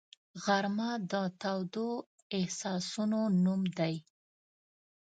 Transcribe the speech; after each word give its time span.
غرمه 0.43 0.91
د 1.11 1.13
تودو 1.41 1.89
احساسونو 2.37 3.21
نوم 3.43 3.61
دی 3.77 3.95